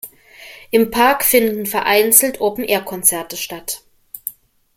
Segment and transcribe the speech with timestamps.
[0.71, 3.83] Im Park finden vereinzelt Open-Air-Konzerte statt.